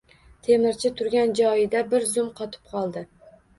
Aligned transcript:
Temirchi 0.47 0.91
turgan 1.01 1.35
joyida 1.41 1.85
bir 1.93 2.09
zum 2.17 2.35
qotib 2.43 2.75
qoldi. 2.75 3.07